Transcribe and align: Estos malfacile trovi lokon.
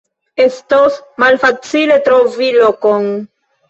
Estos 0.45 0.95
malfacile 1.25 2.01
trovi 2.11 2.53
lokon. 2.61 3.11